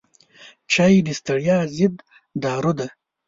چای 0.71 0.95
د 1.05 1.09
ستړیا 1.19 1.57
ضد 1.77 1.95
دارو 2.43 2.71
دی. 2.79 2.87